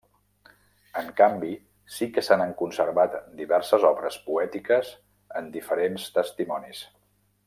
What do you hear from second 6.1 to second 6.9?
testimonis.